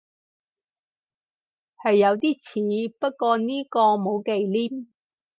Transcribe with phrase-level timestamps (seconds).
[1.83, 4.87] 係有啲似，不過呢個冇忌廉